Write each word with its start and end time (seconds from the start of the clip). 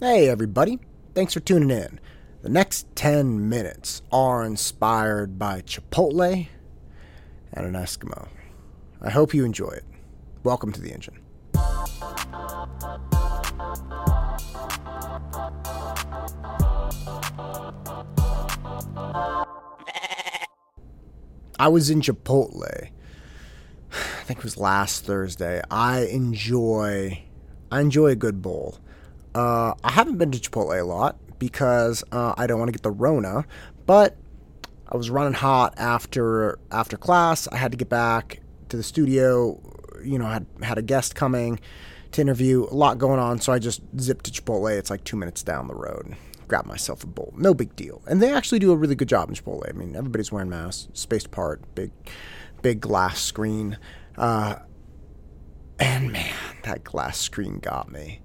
Hey, 0.00 0.28
everybody. 0.28 0.78
Thanks 1.12 1.34
for 1.34 1.40
tuning 1.40 1.72
in. 1.72 1.98
The 2.42 2.48
next 2.48 2.86
10 2.94 3.48
minutes 3.48 4.00
are 4.12 4.44
inspired 4.44 5.40
by 5.40 5.62
Chipotle 5.62 6.46
and 7.52 7.66
an 7.66 7.72
Eskimo. 7.72 8.28
I 9.00 9.10
hope 9.10 9.34
you 9.34 9.44
enjoy 9.44 9.70
it. 9.70 9.82
Welcome 10.44 10.70
to 10.70 10.80
the 10.80 10.92
engine. 10.92 11.18
I 21.58 21.66
was 21.66 21.90
in 21.90 22.02
Chipotle. 22.02 22.62
I 23.90 24.22
think 24.22 24.38
it 24.38 24.44
was 24.44 24.56
last 24.56 25.04
Thursday. 25.04 25.60
I 25.72 26.02
enjoy 26.02 27.24
I 27.72 27.80
enjoy 27.80 28.10
a 28.10 28.16
good 28.16 28.40
bowl. 28.40 28.78
Uh, 29.38 29.72
I 29.84 29.92
haven't 29.92 30.18
been 30.18 30.32
to 30.32 30.38
Chipotle 30.40 30.80
a 30.80 30.84
lot 30.84 31.16
because 31.38 32.02
uh, 32.10 32.34
I 32.36 32.48
don't 32.48 32.58
want 32.58 32.70
to 32.70 32.72
get 32.72 32.82
the 32.82 32.90
Rona, 32.90 33.44
but 33.86 34.16
I 34.88 34.96
was 34.96 35.10
running 35.10 35.34
hot 35.34 35.74
after 35.78 36.58
after 36.72 36.96
class. 36.96 37.46
I 37.46 37.56
had 37.56 37.70
to 37.70 37.78
get 37.78 37.88
back 37.88 38.40
to 38.68 38.76
the 38.76 38.82
studio. 38.82 39.60
You 40.04 40.18
know, 40.18 40.26
had 40.26 40.44
had 40.60 40.76
a 40.76 40.82
guest 40.82 41.14
coming 41.14 41.60
to 42.10 42.20
interview. 42.20 42.64
A 42.64 42.74
lot 42.74 42.98
going 42.98 43.20
on, 43.20 43.40
so 43.40 43.52
I 43.52 43.60
just 43.60 43.80
zipped 44.00 44.24
to 44.24 44.32
Chipotle. 44.32 44.76
It's 44.76 44.90
like 44.90 45.04
two 45.04 45.16
minutes 45.16 45.44
down 45.44 45.68
the 45.68 45.74
road. 45.76 46.16
Grab 46.48 46.66
myself 46.66 47.04
a 47.04 47.06
bowl. 47.06 47.32
No 47.36 47.54
big 47.54 47.76
deal. 47.76 48.02
And 48.08 48.20
they 48.20 48.32
actually 48.34 48.58
do 48.58 48.72
a 48.72 48.76
really 48.76 48.96
good 48.96 49.08
job 49.08 49.28
in 49.28 49.36
Chipotle. 49.36 49.68
I 49.68 49.72
mean, 49.72 49.94
everybody's 49.94 50.32
wearing 50.32 50.50
masks, 50.50 50.88
spaced 50.94 51.26
apart, 51.26 51.62
big, 51.76 51.92
big 52.60 52.80
glass 52.80 53.20
screen. 53.22 53.78
Uh, 54.16 54.56
and 55.78 56.10
man, 56.10 56.34
that 56.64 56.82
glass 56.82 57.20
screen 57.20 57.60
got 57.60 57.92
me. 57.92 58.20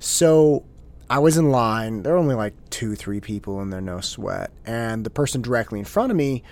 So 0.00 0.64
I 1.10 1.18
was 1.18 1.36
in 1.36 1.50
line. 1.50 2.02
There 2.02 2.14
were 2.14 2.18
only 2.18 2.34
like 2.34 2.54
two, 2.70 2.96
three 2.96 3.20
people 3.20 3.60
in 3.60 3.70
there, 3.70 3.80
no 3.80 4.00
sweat. 4.00 4.50
And 4.64 5.04
the 5.04 5.10
person 5.10 5.42
directly 5.42 5.78
in 5.78 5.84
front 5.84 6.10
of 6.10 6.16
me 6.16 6.42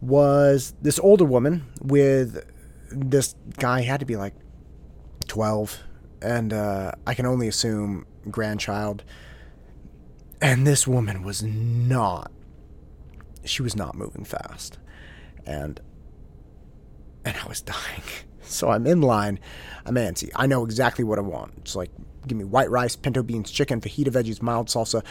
was 0.00 0.74
this 0.82 0.98
older 0.98 1.24
woman 1.24 1.66
with 1.80 2.44
this 2.90 3.34
guy, 3.58 3.82
had 3.82 4.00
to 4.00 4.06
be 4.06 4.16
like 4.16 4.34
12. 5.28 5.82
And 6.22 6.52
uh, 6.52 6.92
I 7.06 7.14
can 7.14 7.26
only 7.26 7.48
assume 7.48 8.06
grandchild. 8.30 9.04
And 10.40 10.66
this 10.66 10.86
woman 10.86 11.22
was 11.22 11.42
not, 11.42 12.32
she 13.44 13.62
was 13.62 13.76
not 13.76 13.94
moving 13.94 14.24
fast. 14.24 14.78
And, 15.44 15.80
and 15.80 15.80
I 17.46 17.48
was 17.48 17.60
dying. 17.62 18.02
So 18.48 18.70
I'm 18.70 18.86
in 18.86 19.00
line. 19.00 19.40
I'm 19.86 19.96
antsy. 19.96 20.30
I 20.36 20.46
know 20.46 20.64
exactly 20.64 21.02
what 21.02 21.18
I 21.18 21.22
want. 21.22 21.52
It's 21.58 21.74
like, 21.74 21.90
give 22.28 22.38
me 22.38 22.44
white 22.44 22.70
rice, 22.70 22.94
pinto 22.94 23.24
beans, 23.24 23.50
chicken, 23.50 23.80
fajita 23.80 24.06
veggies, 24.06 24.40
mild 24.40 24.68
salsa, 24.68 25.02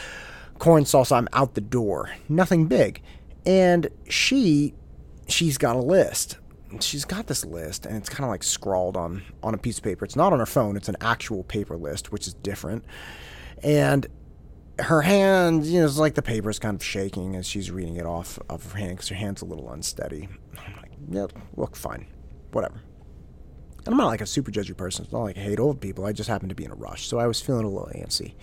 corn 0.58 0.86
salsa. 0.86 1.18
I'm 1.18 1.28
out 1.34 1.54
the 1.54 1.60
door. 1.60 2.12
Nothing 2.30 2.68
big. 2.68 3.02
And 3.46 3.90
she, 4.08 4.74
she's 5.28 5.58
got 5.58 5.76
a 5.76 5.80
list. 5.80 6.38
She's 6.80 7.04
got 7.04 7.28
this 7.28 7.44
list, 7.44 7.86
and 7.86 7.98
it's 7.98 8.08
kind 8.08 8.24
of 8.24 8.30
like 8.30 8.42
scrawled 8.42 8.96
on 8.96 9.22
on 9.44 9.54
a 9.54 9.58
piece 9.58 9.80
of 9.80 9.84
paper. 9.84 10.06
It's 10.06 10.16
not 10.16 10.32
on 10.32 10.40
her 10.40 10.46
phone. 10.46 10.78
It's 10.78 10.88
an 10.90 10.98
actual 11.02 11.44
paper 11.44 11.76
list, 11.76 12.14
which 12.14 12.28
is 12.28 12.36
different. 12.36 12.86
And 13.64 14.08
her 14.80 15.02
hand, 15.02 15.66
you 15.66 15.80
know, 15.82 15.86
it's 15.86 15.98
like 15.98 16.16
the 16.16 16.22
paper's 16.22 16.60
kind 16.60 16.76
of 16.76 16.84
shaking 16.84 17.36
as 17.36 17.46
she's 17.46 17.70
reading 17.70 17.98
it 17.98 18.06
off 18.06 18.40
of 18.50 18.72
her 18.72 18.80
hand 18.80 18.92
because 18.92 19.10
her 19.10 19.16
hand's 19.16 19.42
a 19.42 19.46
little 19.46 19.70
unsteady. 19.72 20.30
I'm 20.58 20.76
like, 20.78 20.92
yeah, 21.10 21.28
look 21.56 21.76
fine, 21.76 22.08
whatever. 22.56 22.82
And 23.86 23.94
I'm 23.94 23.98
not 23.98 24.08
like 24.08 24.22
a 24.22 24.26
super 24.26 24.50
judgy 24.50 24.76
person. 24.76 25.04
It's 25.04 25.14
not 25.14 25.24
like 25.24 25.38
I 25.38 25.42
hate 25.42 25.60
old 25.60 25.80
people. 25.80 26.06
I 26.06 26.12
just 26.12 26.30
happen 26.30 26.50
to 26.50 26.56
be 26.56 26.66
in 26.66 26.72
a 26.72 26.76
rush. 26.76 27.06
So 27.06 27.20
I 27.20 27.28
was 27.28 27.40
feeling 27.40 27.66
a 27.66 27.70
little 27.70 27.92
antsy. 27.96 28.34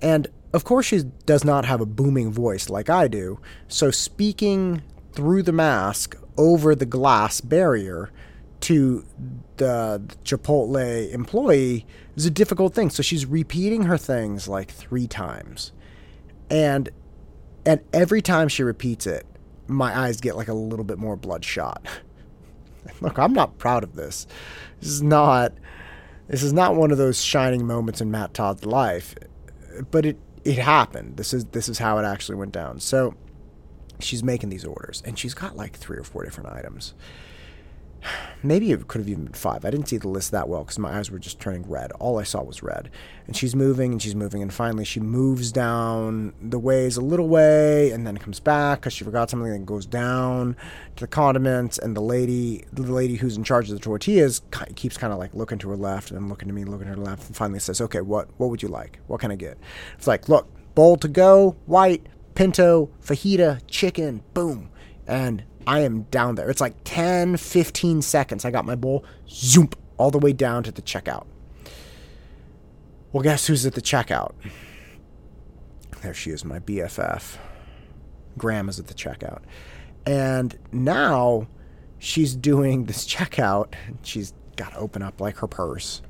And 0.00 0.28
of 0.52 0.64
course, 0.64 0.86
she 0.86 1.02
does 1.26 1.44
not 1.44 1.64
have 1.64 1.80
a 1.80 1.86
booming 1.86 2.32
voice 2.32 2.70
like 2.70 2.88
I 2.88 3.08
do. 3.08 3.40
So 3.68 3.90
speaking 3.90 4.82
through 5.12 5.42
the 5.42 5.52
mask 5.52 6.16
over 6.38 6.74
the 6.74 6.86
glass 6.86 7.40
barrier 7.40 8.10
to 8.60 9.04
the 9.58 10.00
Chipotle 10.24 11.12
employee 11.12 11.86
is 12.16 12.24
a 12.24 12.30
difficult 12.30 12.74
thing. 12.74 12.88
So 12.88 13.02
she's 13.02 13.26
repeating 13.26 13.82
her 13.82 13.98
things 13.98 14.48
like 14.48 14.70
three 14.70 15.06
times. 15.06 15.72
And 16.50 16.88
and 17.66 17.80
every 17.92 18.22
time 18.22 18.48
she 18.48 18.62
repeats 18.62 19.06
it, 19.06 19.26
my 19.66 19.96
eyes 19.96 20.20
get 20.20 20.36
like 20.36 20.48
a 20.48 20.54
little 20.54 20.84
bit 20.84 20.98
more 20.98 21.16
bloodshot. 21.16 21.86
Look, 23.00 23.18
I'm 23.18 23.32
not 23.32 23.58
proud 23.58 23.84
of 23.84 23.94
this. 23.94 24.26
This 24.80 24.90
is 24.90 25.02
not 25.02 25.52
this 26.28 26.42
is 26.42 26.52
not 26.52 26.74
one 26.74 26.90
of 26.90 26.98
those 26.98 27.22
shining 27.22 27.66
moments 27.66 28.00
in 28.00 28.10
Matt 28.10 28.32
Todd's 28.34 28.64
life, 28.64 29.14
but 29.90 30.06
it 30.06 30.18
it 30.44 30.58
happened. 30.58 31.16
This 31.16 31.32
is 31.34 31.46
this 31.46 31.68
is 31.68 31.78
how 31.78 31.98
it 31.98 32.04
actually 32.04 32.36
went 32.36 32.52
down. 32.52 32.80
So 32.80 33.14
she's 34.00 34.22
making 34.22 34.50
these 34.50 34.64
orders 34.64 35.02
and 35.04 35.18
she's 35.18 35.34
got 35.34 35.56
like 35.56 35.76
three 35.76 35.98
or 35.98 36.04
four 36.04 36.24
different 36.24 36.50
items. 36.50 36.94
Maybe 38.42 38.72
it 38.72 38.88
could 38.88 39.00
have 39.00 39.08
even 39.08 39.24
been 39.24 39.32
five. 39.32 39.64
I 39.64 39.70
didn't 39.70 39.88
see 39.88 39.96
the 39.96 40.08
list 40.08 40.30
that 40.32 40.48
well 40.48 40.64
because 40.64 40.78
my 40.78 40.98
eyes 40.98 41.10
were 41.10 41.18
just 41.18 41.40
turning 41.40 41.68
red. 41.68 41.92
All 41.92 42.18
I 42.18 42.24
saw 42.24 42.42
was 42.42 42.62
red. 42.62 42.90
And 43.26 43.34
she's 43.34 43.56
moving 43.56 43.92
and 43.92 44.02
she's 44.02 44.14
moving. 44.14 44.42
And 44.42 44.52
finally, 44.52 44.84
she 44.84 45.00
moves 45.00 45.50
down 45.50 46.34
the 46.40 46.58
ways 46.58 46.96
a 46.96 47.00
little 47.00 47.28
way 47.28 47.90
and 47.90 48.06
then 48.06 48.18
comes 48.18 48.40
back 48.40 48.80
because 48.80 48.92
she 48.92 49.04
forgot 49.04 49.30
something 49.30 49.50
and 49.50 49.66
goes 49.66 49.86
down 49.86 50.56
to 50.96 51.04
the 51.04 51.08
condiments. 51.08 51.78
And 51.78 51.96
the 51.96 52.02
lady, 52.02 52.64
the 52.72 52.82
lady 52.82 53.16
who's 53.16 53.36
in 53.36 53.44
charge 53.44 53.70
of 53.70 53.76
the 53.76 53.80
tortillas, 53.80 54.42
keeps 54.74 54.98
kind 54.98 55.12
of 55.12 55.18
like 55.18 55.34
looking 55.34 55.58
to 55.58 55.70
her 55.70 55.76
left 55.76 56.10
and 56.10 56.28
looking 56.28 56.48
to 56.48 56.54
me, 56.54 56.64
looking 56.64 56.86
to 56.86 56.94
her 56.94 56.96
left. 56.96 57.26
And 57.26 57.36
finally 57.36 57.60
says, 57.60 57.80
Okay, 57.80 58.02
what, 58.02 58.28
what 58.36 58.50
would 58.50 58.62
you 58.62 58.68
like? 58.68 58.98
What 59.06 59.20
can 59.20 59.30
I 59.30 59.36
get? 59.36 59.58
It's 59.96 60.06
like, 60.06 60.28
Look, 60.28 60.48
bowl 60.74 60.96
to 60.98 61.08
go, 61.08 61.56
white, 61.66 62.06
pinto, 62.34 62.90
fajita, 63.02 63.62
chicken, 63.66 64.22
boom. 64.34 64.70
And 65.06 65.44
I 65.66 65.80
am 65.80 66.02
down 66.04 66.34
there. 66.34 66.50
It's 66.50 66.60
like 66.60 66.74
10, 66.84 67.36
15 67.36 68.02
seconds. 68.02 68.44
I 68.44 68.50
got 68.50 68.64
my 68.64 68.74
bowl, 68.74 69.04
zoom, 69.28 69.70
all 69.96 70.10
the 70.10 70.18
way 70.18 70.32
down 70.32 70.62
to 70.64 70.72
the 70.72 70.82
checkout. 70.82 71.26
Well, 73.12 73.22
guess 73.22 73.46
who's 73.46 73.64
at 73.64 73.74
the 73.74 73.82
checkout? 73.82 74.34
There 76.02 76.14
she 76.14 76.30
is, 76.30 76.44
my 76.44 76.58
BFF. 76.58 77.38
Graham 78.36 78.68
is 78.68 78.78
at 78.78 78.88
the 78.88 78.94
checkout. 78.94 79.42
And 80.04 80.58
now 80.72 81.46
she's 81.98 82.34
doing 82.34 82.84
this 82.84 83.06
checkout. 83.08 83.74
She's 84.02 84.34
got 84.56 84.72
to 84.72 84.78
open 84.78 85.02
up 85.02 85.20
like 85.20 85.38
her 85.38 85.46
purse, 85.46 86.02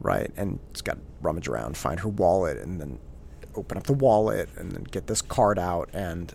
right? 0.00 0.30
And 0.36 0.58
it's 0.70 0.82
got 0.82 0.94
to 0.94 1.00
rummage 1.20 1.48
around, 1.48 1.76
find 1.76 2.00
her 2.00 2.08
wallet, 2.08 2.58
and 2.58 2.80
then 2.80 2.98
open 3.56 3.78
up 3.78 3.84
the 3.84 3.92
wallet 3.92 4.48
and 4.56 4.72
then 4.72 4.84
get 4.84 5.06
this 5.06 5.22
card 5.22 5.58
out. 5.58 5.88
And 5.92 6.34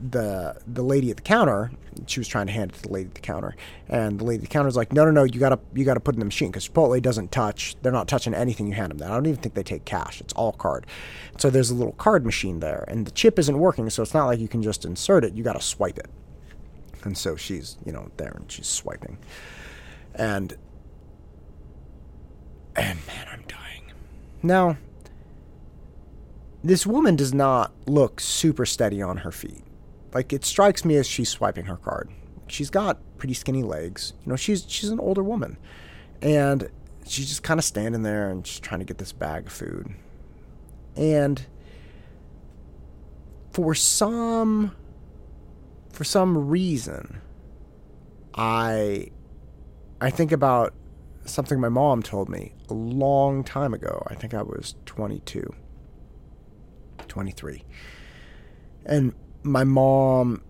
the 0.00 0.60
the 0.66 0.82
lady 0.82 1.10
at 1.10 1.16
the 1.16 1.22
counter 1.22 1.70
she 2.06 2.20
was 2.20 2.28
trying 2.28 2.46
to 2.46 2.52
hand 2.52 2.72
it 2.72 2.76
to 2.76 2.82
the 2.82 2.92
lady 2.92 3.08
at 3.08 3.14
the 3.14 3.20
counter. 3.20 3.54
And 3.88 4.18
the 4.18 4.24
lady 4.24 4.36
at 4.36 4.48
the 4.48 4.52
counter 4.52 4.68
is 4.68 4.76
like 4.76 4.92
no 4.92 5.04
no 5.04 5.10
no 5.10 5.24
you 5.24 5.40
gotta 5.40 5.58
you 5.74 5.84
gotta 5.84 6.00
put 6.00 6.14
in 6.14 6.18
the 6.20 6.24
machine 6.24 6.50
because 6.50 6.68
Chipotle 6.68 7.00
doesn't 7.02 7.32
touch 7.32 7.76
they're 7.82 7.92
not 7.92 8.08
touching 8.08 8.34
anything 8.34 8.66
you 8.66 8.74
hand 8.74 8.90
them 8.90 8.98
that 8.98 9.10
I 9.10 9.14
don't 9.14 9.26
even 9.26 9.40
think 9.40 9.54
they 9.54 9.62
take 9.62 9.84
cash. 9.84 10.20
It's 10.20 10.32
all 10.34 10.52
card. 10.52 10.86
So 11.38 11.50
there's 11.50 11.70
a 11.70 11.74
little 11.74 11.92
card 11.94 12.24
machine 12.24 12.60
there 12.60 12.84
and 12.88 13.06
the 13.06 13.10
chip 13.10 13.38
isn't 13.38 13.58
working 13.58 13.88
so 13.90 14.02
it's 14.02 14.14
not 14.14 14.26
like 14.26 14.38
you 14.38 14.48
can 14.48 14.62
just 14.62 14.84
insert 14.84 15.24
it. 15.24 15.34
You 15.34 15.44
gotta 15.44 15.60
swipe 15.60 15.98
it. 15.98 16.08
And 17.04 17.16
so 17.16 17.36
she's 17.36 17.76
you 17.84 17.92
know 17.92 18.10
there 18.16 18.32
and 18.36 18.50
she's 18.50 18.68
swiping. 18.68 19.18
And 20.14 20.56
and 22.76 22.98
man 23.06 23.26
I'm 23.32 23.44
dying. 23.46 23.92
Now 24.42 24.76
this 26.62 26.86
woman 26.86 27.16
does 27.16 27.32
not 27.32 27.72
look 27.86 28.20
super 28.20 28.66
steady 28.66 29.00
on 29.00 29.18
her 29.18 29.32
feet. 29.32 29.64
Like 30.12 30.32
it 30.32 30.44
strikes 30.44 30.84
me 30.84 30.96
as 30.96 31.06
she's 31.06 31.28
swiping 31.28 31.66
her 31.66 31.76
card. 31.76 32.10
She's 32.48 32.70
got 32.70 32.98
pretty 33.16 33.34
skinny 33.34 33.62
legs. 33.62 34.12
You 34.24 34.30
know, 34.30 34.36
she's 34.36 34.64
she's 34.68 34.90
an 34.90 35.00
older 35.00 35.22
woman. 35.22 35.56
And 36.20 36.68
she's 37.06 37.28
just 37.28 37.42
kind 37.42 37.58
of 37.58 37.64
standing 37.64 38.02
there 38.02 38.28
and 38.28 38.46
she's 38.46 38.60
trying 38.60 38.80
to 38.80 38.84
get 38.84 38.98
this 38.98 39.12
bag 39.12 39.46
of 39.46 39.52
food. 39.52 39.94
And 40.96 41.46
for 43.52 43.74
some 43.74 44.76
for 45.92 46.04
some 46.04 46.48
reason 46.48 47.20
I 48.34 49.08
I 50.00 50.10
think 50.10 50.32
about 50.32 50.74
something 51.24 51.60
my 51.60 51.68
mom 51.68 52.02
told 52.02 52.28
me 52.28 52.54
a 52.68 52.74
long 52.74 53.44
time 53.44 53.74
ago. 53.74 54.02
I 54.08 54.14
think 54.14 54.34
I 54.34 54.42
was 54.42 54.74
22. 54.86 55.54
23. 57.10 57.64
And 58.86 59.14
my 59.42 59.64
mom 59.64 60.42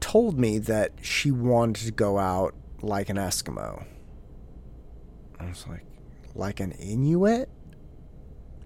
told 0.00 0.38
me 0.38 0.58
that 0.58 0.92
she 1.00 1.30
wanted 1.30 1.86
to 1.86 1.92
go 1.92 2.18
out 2.18 2.54
like 2.80 3.08
an 3.08 3.16
Eskimo. 3.16 3.84
I 5.38 5.46
was 5.48 5.66
like, 5.68 5.86
like 6.34 6.58
an 6.58 6.72
Inuit? 6.72 7.48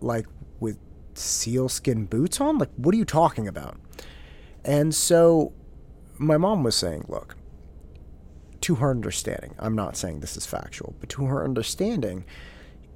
Like 0.00 0.26
with 0.60 0.78
sealskin 1.14 2.06
boots 2.06 2.40
on? 2.40 2.58
Like, 2.58 2.70
what 2.76 2.94
are 2.94 2.98
you 2.98 3.04
talking 3.04 3.46
about? 3.46 3.78
And 4.64 4.94
so 4.94 5.52
my 6.18 6.36
mom 6.36 6.62
was 6.62 6.74
saying, 6.74 7.04
look, 7.08 7.36
to 8.62 8.76
her 8.76 8.90
understanding, 8.90 9.54
I'm 9.58 9.76
not 9.76 9.96
saying 9.96 10.20
this 10.20 10.36
is 10.36 10.46
factual, 10.46 10.94
but 11.00 11.08
to 11.10 11.26
her 11.26 11.44
understanding, 11.44 12.24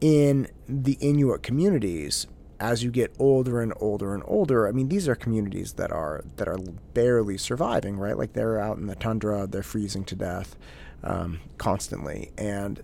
in 0.01 0.49
the 0.67 0.95
Inuit 1.01 1.43
communities, 1.43 2.27
as 2.61 2.85
you 2.85 2.91
get 2.91 3.13
older 3.19 3.63
and 3.63 3.73
older 3.81 4.15
and 4.15 4.23
older, 4.27 4.69
I 4.69 4.73
mean, 4.73 4.89
these 4.89 5.09
are 5.09 5.15
communities 5.15 5.73
that 5.73 5.91
are 5.91 6.23
that 6.37 6.47
are 6.47 6.59
barely 6.93 7.39
surviving, 7.39 7.97
right? 7.97 8.17
Like 8.17 8.35
they're 8.35 8.61
out 8.61 8.77
in 8.77 8.87
the 8.87 8.95
tundra, 8.95 9.47
they're 9.47 9.63
freezing 9.63 10.05
to 10.05 10.15
death 10.15 10.57
um, 11.03 11.41
constantly, 11.57 12.31
and 12.37 12.83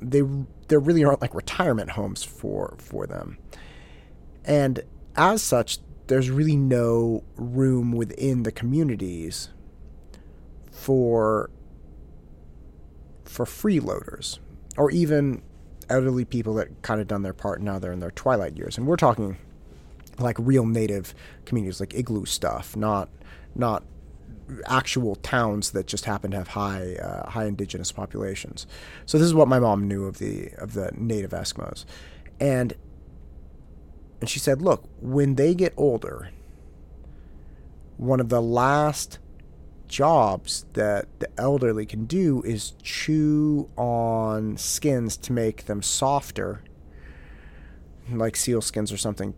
they 0.00 0.22
there 0.68 0.80
really 0.80 1.04
aren't 1.04 1.20
like 1.20 1.34
retirement 1.34 1.90
homes 1.90 2.24
for 2.24 2.74
for 2.78 3.06
them. 3.06 3.36
And 4.46 4.80
as 5.14 5.42
such, 5.42 5.78
there's 6.06 6.30
really 6.30 6.56
no 6.56 7.22
room 7.36 7.92
within 7.92 8.44
the 8.44 8.52
communities 8.52 9.50
for 10.72 11.50
for 13.24 13.44
freeloaders 13.44 14.38
or 14.78 14.90
even 14.90 15.42
elderly 15.90 16.24
people 16.24 16.54
that 16.54 16.82
kind 16.82 17.00
of 17.00 17.06
done 17.06 17.22
their 17.22 17.32
part 17.32 17.60
now 17.60 17.78
they're 17.78 17.92
in 17.92 18.00
their 18.00 18.10
twilight 18.10 18.56
years. 18.56 18.76
And 18.76 18.86
we're 18.86 18.96
talking 18.96 19.36
like 20.18 20.36
real 20.40 20.66
native 20.66 21.14
communities 21.44 21.78
like 21.78 21.94
igloo 21.94 22.26
stuff 22.26 22.74
not 22.74 23.08
not 23.54 23.84
actual 24.66 25.14
towns 25.16 25.72
that 25.72 25.86
just 25.86 26.04
happen 26.04 26.30
to 26.30 26.36
have 26.36 26.48
high 26.48 26.94
uh, 26.96 27.30
high 27.30 27.44
indigenous 27.44 27.92
populations. 27.92 28.66
So 29.06 29.18
this 29.18 29.26
is 29.26 29.34
what 29.34 29.48
my 29.48 29.58
mom 29.58 29.86
knew 29.86 30.04
of 30.04 30.18
the 30.18 30.50
of 30.58 30.72
the 30.72 30.90
native 30.96 31.30
eskimos. 31.30 31.84
And 32.40 32.74
and 34.20 34.28
she 34.28 34.38
said 34.38 34.62
look 34.62 34.84
when 35.00 35.34
they 35.34 35.54
get 35.54 35.74
older 35.76 36.30
one 37.96 38.20
of 38.20 38.28
the 38.28 38.40
last 38.40 39.18
jobs 39.88 40.66
that 40.74 41.06
the 41.18 41.28
elderly 41.38 41.86
can 41.86 42.04
do 42.04 42.42
is 42.42 42.72
chew 42.82 43.68
on 43.76 44.56
skins 44.56 45.16
to 45.16 45.32
make 45.32 45.66
them 45.66 45.82
softer 45.82 46.62
like 48.10 48.36
seal 48.36 48.62
skins 48.62 48.90
or 48.90 48.96
something. 48.96 49.34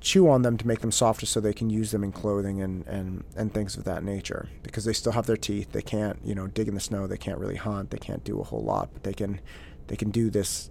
Chew 0.00 0.28
on 0.28 0.42
them 0.42 0.56
to 0.56 0.66
make 0.66 0.80
them 0.80 0.92
softer 0.92 1.26
so 1.26 1.40
they 1.40 1.52
can 1.52 1.68
use 1.68 1.90
them 1.90 2.02
in 2.02 2.12
clothing 2.12 2.62
and, 2.62 2.86
and, 2.86 3.24
and 3.36 3.52
things 3.52 3.76
of 3.76 3.84
that 3.84 4.02
nature. 4.02 4.48
Because 4.62 4.84
they 4.84 4.92
still 4.92 5.12
have 5.12 5.26
their 5.26 5.36
teeth. 5.36 5.72
They 5.72 5.82
can't 5.82 6.18
you 6.24 6.34
know 6.34 6.46
dig 6.46 6.68
in 6.68 6.74
the 6.74 6.80
snow. 6.80 7.06
They 7.06 7.18
can't 7.18 7.38
really 7.38 7.56
hunt. 7.56 7.90
They 7.90 7.98
can't 7.98 8.24
do 8.24 8.40
a 8.40 8.44
whole 8.44 8.62
lot. 8.62 8.90
But 8.92 9.02
they 9.02 9.12
can 9.12 9.40
they 9.88 9.96
can 9.96 10.10
do 10.10 10.30
this 10.30 10.70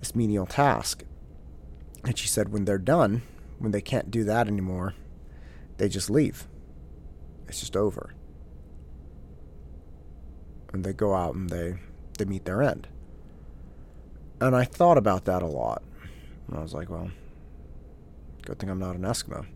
this 0.00 0.14
menial 0.14 0.46
task. 0.46 1.04
And 2.04 2.18
she 2.18 2.28
said 2.28 2.52
when 2.52 2.64
they're 2.64 2.78
done 2.78 3.22
when 3.58 3.72
they 3.72 3.80
can't 3.80 4.10
do 4.10 4.22
that 4.24 4.48
anymore 4.48 4.94
they 5.78 5.88
just 5.88 6.10
leave. 6.10 6.46
It's 7.48 7.60
just 7.60 7.76
over 7.76 8.14
and 10.76 10.84
they 10.84 10.92
go 10.92 11.14
out 11.14 11.34
and 11.34 11.48
they 11.48 11.74
they 12.18 12.26
meet 12.26 12.44
their 12.44 12.62
end. 12.62 12.86
And 14.40 14.54
I 14.54 14.64
thought 14.64 14.98
about 14.98 15.24
that 15.24 15.42
a 15.42 15.46
lot. 15.46 15.82
And 16.46 16.58
I 16.58 16.62
was 16.62 16.74
like, 16.74 16.90
well, 16.90 17.10
good 18.42 18.58
thing 18.58 18.68
I'm 18.68 18.78
not 18.78 18.94
an 18.94 19.02
Eskimo. 19.02 19.46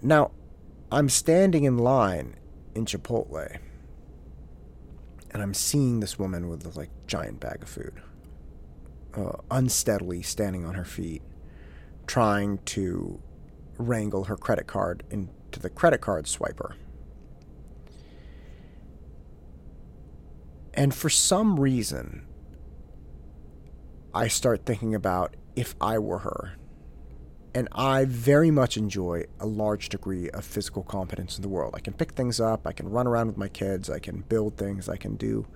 Now, 0.00 0.30
I'm 0.92 1.08
standing 1.08 1.64
in 1.64 1.76
line 1.76 2.36
in 2.74 2.84
Chipotle 2.84 3.58
and 5.32 5.42
I'm 5.42 5.54
seeing 5.54 5.98
this 5.98 6.16
woman 6.18 6.48
with 6.48 6.76
like 6.76 6.90
giant 7.08 7.40
bag 7.40 7.62
of 7.62 7.68
food, 7.68 8.00
uh, 9.14 9.38
unsteadily 9.50 10.22
standing 10.22 10.64
on 10.64 10.74
her 10.74 10.84
feet, 10.84 11.22
trying 12.06 12.58
to 12.66 13.20
wrangle 13.76 14.24
her 14.24 14.36
credit 14.36 14.68
card 14.68 15.02
into 15.10 15.58
the 15.58 15.68
credit 15.68 16.00
card 16.00 16.26
swiper. 16.26 16.74
And 20.78 20.94
for 20.94 21.10
some 21.10 21.58
reason, 21.58 22.24
I 24.14 24.28
start 24.28 24.64
thinking 24.64 24.94
about 24.94 25.34
if 25.56 25.74
I 25.80 25.98
were 25.98 26.18
her. 26.18 26.52
And 27.52 27.68
I 27.72 28.04
very 28.04 28.52
much 28.52 28.76
enjoy 28.76 29.24
a 29.40 29.46
large 29.46 29.88
degree 29.88 30.30
of 30.30 30.44
physical 30.44 30.84
competence 30.84 31.36
in 31.36 31.42
the 31.42 31.48
world. 31.48 31.74
I 31.76 31.80
can 31.80 31.94
pick 31.94 32.12
things 32.12 32.38
up, 32.38 32.64
I 32.64 32.70
can 32.70 32.88
run 32.90 33.08
around 33.08 33.26
with 33.26 33.36
my 33.36 33.48
kids, 33.48 33.90
I 33.90 33.98
can 33.98 34.20
build 34.28 34.56
things, 34.56 34.88
I 34.88 34.96
can 34.96 35.16
do 35.16 35.48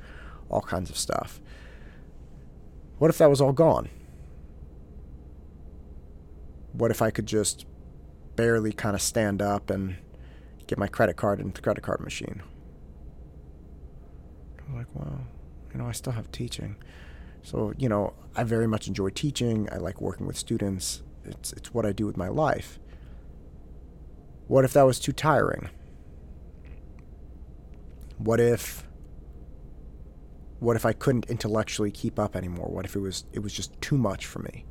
all 0.48 0.60
kinds 0.60 0.90
of 0.90 0.98
stuff. 0.98 1.40
What 2.98 3.08
if 3.08 3.18
that 3.18 3.30
was 3.30 3.40
all 3.40 3.52
gone? 3.52 3.90
What 6.72 6.90
if 6.90 7.00
I 7.00 7.12
could 7.12 7.26
just 7.26 7.64
barely 8.34 8.72
kind 8.72 8.96
of 8.96 9.00
stand 9.00 9.40
up 9.40 9.70
and 9.70 9.98
get 10.66 10.78
my 10.78 10.88
credit 10.88 11.16
card 11.16 11.38
into 11.38 11.54
the 11.54 11.62
credit 11.62 11.82
card 11.82 12.00
machine? 12.00 12.42
Like, 14.74 14.86
well, 14.94 15.20
you 15.72 15.78
know, 15.78 15.86
I 15.86 15.92
still 15.92 16.12
have 16.12 16.30
teaching. 16.32 16.76
So, 17.42 17.72
you 17.76 17.88
know, 17.88 18.14
I 18.36 18.44
very 18.44 18.66
much 18.66 18.86
enjoy 18.88 19.10
teaching. 19.10 19.69
I 19.72 19.76
like 19.76 20.00
working 20.00 20.26
with 20.26 20.36
students. 20.36 21.02
It's, 21.24 21.52
it's 21.52 21.74
what 21.74 21.86
I 21.86 21.92
do 21.92 22.06
with 22.06 22.16
my 22.16 22.28
life. 22.28 22.78
What 24.48 24.64
if 24.64 24.72
that 24.74 24.82
was 24.82 24.98
too 24.98 25.12
tiring? 25.12 25.70
What 28.19 28.38
if 28.40 28.86
what 30.60 30.76
if 30.76 30.86
I 30.86 30.92
couldn't 30.92 31.28
intellectually 31.28 31.90
keep 31.90 32.20
up 32.20 32.36
anymore? 32.36 32.68
What 32.68 32.84
if 32.84 32.94
it 32.94 33.00
was 33.00 33.25
it 33.32 33.40
was 33.40 33.52
just 33.52 33.80
too 33.80 33.98
much 33.98 34.26
for 34.26 34.40
me 34.40 34.64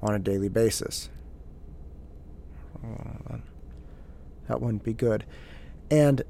on 0.00 0.14
a 0.14 0.18
daily 0.18 0.48
basis? 0.48 1.10
Oh, 2.82 3.40
that 4.48 4.60
wouldn't 4.62 4.82
be 4.82 4.94
good. 4.94 5.24
And 5.90 6.22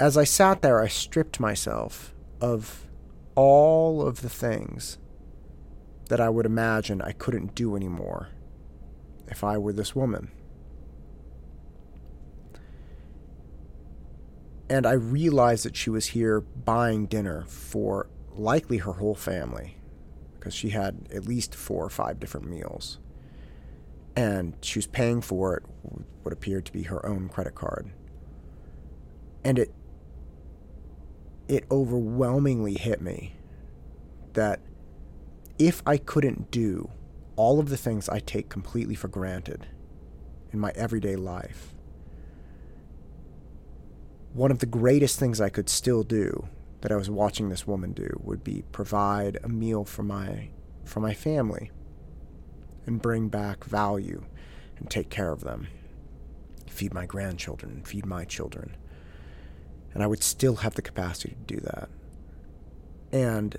as 0.00 0.16
I 0.16 0.24
sat 0.24 0.62
there, 0.62 0.80
I 0.80 0.88
stripped 0.88 1.38
myself 1.38 2.14
of 2.40 2.86
all 3.34 4.02
of 4.02 4.22
the 4.22 4.28
things 4.28 4.98
that 6.08 6.20
I 6.20 6.28
would 6.28 6.46
imagine 6.46 7.00
I 7.00 7.12
couldn't 7.12 7.54
do 7.54 7.76
anymore 7.76 8.28
if 9.28 9.42
I 9.42 9.56
were 9.58 9.72
this 9.72 9.94
woman. 9.94 10.30
And 14.68 14.86
I 14.86 14.92
realized 14.92 15.64
that 15.64 15.76
she 15.76 15.90
was 15.90 16.06
here 16.06 16.40
buying 16.40 17.06
dinner 17.06 17.44
for 17.46 18.08
likely 18.34 18.78
her 18.78 18.92
whole 18.92 19.14
family 19.14 19.76
because 20.34 20.54
she 20.54 20.70
had 20.70 21.08
at 21.12 21.26
least 21.26 21.54
four 21.54 21.84
or 21.84 21.90
five 21.90 22.18
different 22.18 22.48
meals. 22.48 22.98
And 24.16 24.54
she 24.60 24.78
was 24.78 24.86
paying 24.86 25.20
for 25.20 25.56
it 25.56 25.62
with 25.82 26.06
what 26.22 26.32
appeared 26.32 26.64
to 26.66 26.72
be 26.72 26.84
her 26.84 27.04
own 27.04 27.28
credit 27.28 27.54
card. 27.54 27.90
And 29.42 29.58
it 29.58 29.74
it 31.48 31.64
overwhelmingly 31.70 32.74
hit 32.74 33.00
me 33.00 33.34
that 34.32 34.60
if 35.58 35.82
I 35.86 35.96
couldn't 35.96 36.50
do 36.50 36.90
all 37.36 37.60
of 37.60 37.68
the 37.68 37.76
things 37.76 38.08
I 38.08 38.18
take 38.20 38.48
completely 38.48 38.94
for 38.94 39.08
granted 39.08 39.66
in 40.52 40.58
my 40.58 40.72
everyday 40.74 41.16
life, 41.16 41.74
one 44.32 44.50
of 44.50 44.58
the 44.58 44.66
greatest 44.66 45.18
things 45.18 45.40
I 45.40 45.48
could 45.48 45.68
still 45.68 46.02
do 46.02 46.48
that 46.80 46.90
I 46.90 46.96
was 46.96 47.08
watching 47.08 47.48
this 47.48 47.66
woman 47.66 47.92
do 47.92 48.20
would 48.22 48.42
be 48.42 48.64
provide 48.72 49.38
a 49.42 49.48
meal 49.48 49.84
for 49.84 50.02
my 50.02 50.50
for 50.84 51.00
my 51.00 51.14
family 51.14 51.70
and 52.84 53.00
bring 53.00 53.28
back 53.28 53.64
value 53.64 54.24
and 54.76 54.90
take 54.90 55.08
care 55.08 55.32
of 55.32 55.40
them. 55.40 55.68
Feed 56.68 56.92
my 56.92 57.06
grandchildren, 57.06 57.82
feed 57.84 58.04
my 58.04 58.24
children 58.24 58.76
and 59.94 60.02
I 60.02 60.08
would 60.08 60.22
still 60.22 60.56
have 60.56 60.74
the 60.74 60.82
capacity 60.82 61.36
to 61.46 61.54
do 61.54 61.60
that. 61.60 61.88
And 63.12 63.56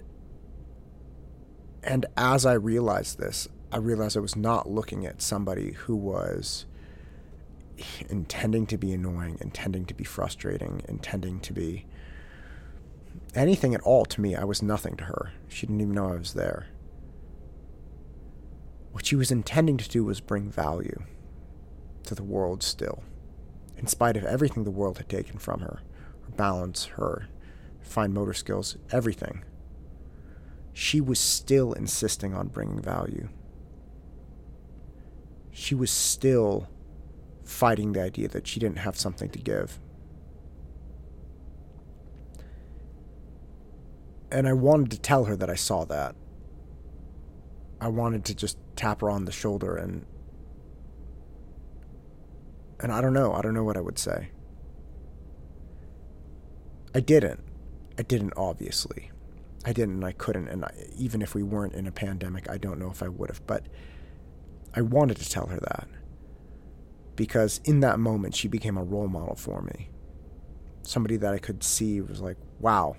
and 1.81 2.05
as 2.17 2.45
I 2.45 2.53
realized 2.53 3.19
this, 3.19 3.47
I 3.71 3.77
realized 3.77 4.17
I 4.17 4.19
was 4.19 4.35
not 4.35 4.69
looking 4.69 5.05
at 5.05 5.21
somebody 5.21 5.71
who 5.71 5.95
was 5.95 6.65
intending 8.09 8.65
to 8.67 8.77
be 8.77 8.91
annoying, 8.91 9.37
intending 9.39 9.85
to 9.85 9.93
be 9.93 10.03
frustrating, 10.03 10.81
intending 10.89 11.39
to 11.41 11.53
be 11.53 11.85
anything 13.33 13.75
at 13.75 13.81
all 13.81 14.05
to 14.05 14.21
me. 14.21 14.35
I 14.35 14.43
was 14.43 14.61
nothing 14.61 14.97
to 14.97 15.05
her. 15.05 15.31
She 15.47 15.67
didn't 15.67 15.81
even 15.81 15.93
know 15.93 16.09
I 16.09 16.17
was 16.17 16.33
there. 16.33 16.67
What 18.91 19.05
she 19.05 19.15
was 19.15 19.31
intending 19.31 19.77
to 19.77 19.89
do 19.89 20.03
was 20.03 20.21
bring 20.21 20.49
value 20.49 21.03
to 22.03 22.15
the 22.15 22.23
world 22.23 22.63
still, 22.63 23.03
in 23.77 23.87
spite 23.87 24.17
of 24.17 24.23
everything 24.23 24.63
the 24.63 24.71
world 24.71 24.97
had 24.97 25.09
taken 25.09 25.37
from 25.37 25.59
her 25.59 25.81
balance, 26.35 26.85
her 26.85 27.27
fine 27.81 28.13
motor 28.13 28.33
skills, 28.33 28.77
everything. 28.91 29.43
She 30.73 30.99
was 30.99 31.19
still 31.19 31.73
insisting 31.73 32.33
on 32.33 32.47
bringing 32.47 32.81
value. 32.81 33.29
She 35.51 35.73
was 35.73 35.89
still 35.89 36.67
fighting 37.43 37.93
the 37.93 38.01
idea 38.01 38.27
that 38.27 38.47
she 38.47 38.59
didn't 38.59 38.79
have 38.79 38.97
something 38.97 39.29
to 39.29 39.39
give. 39.39 39.79
And 44.31 44.47
I 44.47 44.53
wanted 44.53 44.91
to 44.91 44.99
tell 44.99 45.25
her 45.25 45.35
that 45.37 45.49
I 45.49 45.55
saw 45.55 45.85
that. 45.85 46.15
I 47.79 47.87
wanted 47.87 48.25
to 48.25 48.35
just 48.35 48.57
tap 48.75 49.01
her 49.01 49.09
on 49.09 49.25
the 49.25 49.31
shoulder 49.31 49.77
and 49.77 50.05
and 52.79 52.91
I 52.91 52.99
don't 52.99 53.13
know, 53.13 53.33
I 53.33 53.41
don't 53.41 53.53
know 53.53 53.63
what 53.63 53.77
I 53.77 53.81
would 53.81 53.97
say. 53.97 54.31
I 56.95 57.01
didn't. 57.01 57.43
I 57.99 58.03
didn't, 58.03 58.33
obviously. 58.37 59.11
I 59.65 59.73
didn't 59.73 59.95
and 59.95 60.05
I 60.05 60.13
couldn't. 60.13 60.47
And 60.47 60.63
I, 60.63 60.73
even 60.97 61.21
if 61.21 61.35
we 61.35 61.43
weren't 61.43 61.73
in 61.73 61.87
a 61.87 61.91
pandemic, 61.91 62.49
I 62.49 62.57
don't 62.57 62.79
know 62.79 62.89
if 62.89 63.03
I 63.03 63.09
would 63.09 63.29
have. 63.29 63.45
But 63.45 63.67
I 64.73 64.81
wanted 64.81 65.17
to 65.17 65.29
tell 65.29 65.47
her 65.47 65.59
that 65.59 65.89
because 67.17 67.59
in 67.65 67.81
that 67.81 67.99
moment, 67.99 68.33
she 68.33 68.47
became 68.47 68.77
a 68.77 68.83
role 68.83 69.09
model 69.09 69.35
for 69.35 69.61
me. 69.61 69.89
Somebody 70.83 71.17
that 71.17 71.33
I 71.33 71.37
could 71.37 71.63
see 71.63 71.99
was 71.99 72.21
like, 72.21 72.37
wow. 72.59 72.95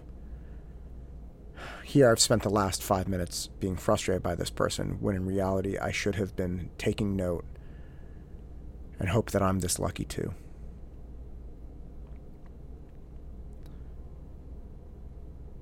Here, 1.82 2.10
I've 2.10 2.20
spent 2.20 2.42
the 2.42 2.50
last 2.50 2.82
five 2.82 3.08
minutes 3.08 3.48
being 3.60 3.76
frustrated 3.76 4.22
by 4.22 4.34
this 4.34 4.50
person, 4.50 4.98
when 5.00 5.16
in 5.16 5.24
reality, 5.24 5.78
I 5.78 5.90
should 5.90 6.16
have 6.16 6.36
been 6.36 6.68
taking 6.76 7.16
note 7.16 7.46
and 8.98 9.08
hope 9.08 9.30
that 9.30 9.42
I'm 9.42 9.60
this 9.60 9.78
lucky 9.78 10.04
too. 10.04 10.34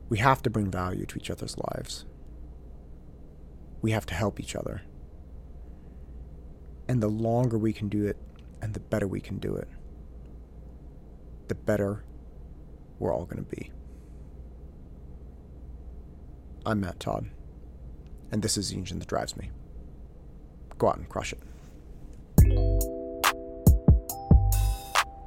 We 0.08 0.18
have 0.18 0.42
to 0.42 0.50
bring 0.50 0.70
value 0.70 1.06
to 1.06 1.16
each 1.16 1.30
other's 1.30 1.56
lives. 1.58 2.04
We 3.80 3.92
have 3.92 4.06
to 4.06 4.14
help 4.14 4.38
each 4.38 4.54
other. 4.54 4.82
And 6.88 7.02
the 7.02 7.08
longer 7.08 7.58
we 7.58 7.72
can 7.72 7.88
do 7.88 8.06
it, 8.06 8.16
and 8.60 8.74
the 8.74 8.80
better 8.80 9.06
we 9.06 9.20
can 9.20 9.38
do 9.38 9.54
it, 9.56 9.68
the 11.48 11.54
better 11.54 12.04
we're 12.98 13.12
all 13.12 13.24
going 13.24 13.44
to 13.44 13.56
be. 13.56 13.70
I'm 16.66 16.80
Matt 16.80 17.00
Todd, 17.00 17.28
and 18.32 18.42
this 18.42 18.56
is 18.56 18.70
the 18.70 18.76
engine 18.76 18.98
that 18.98 19.08
drives 19.08 19.36
me. 19.36 19.50
Go 20.78 20.88
out 20.88 20.96
and 20.96 21.08
crush 21.08 21.32
it. 21.34 21.40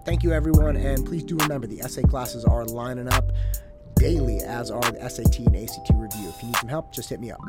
Thank 0.06 0.24
you, 0.24 0.32
everyone, 0.32 0.78
and 0.78 1.06
please 1.06 1.24
do 1.24 1.36
remember 1.36 1.68
the 1.68 1.82
essay 1.82 2.02
classes 2.02 2.46
are 2.46 2.66
lining 2.66 3.08
up 3.08 3.32
daily, 4.00 4.42
as 4.42 4.72
are 4.72 4.92
the 4.92 5.10
SAT 5.10 5.40
and 5.40 5.56
ACT 5.56 5.92
review. 5.96 6.30
If 6.30 6.42
you 6.42 6.48
need 6.48 6.58
some 6.58 6.70
help, 6.70 6.92
just 6.92 7.10
hit 7.10 7.20
me 7.20 7.32
up. 7.32 7.42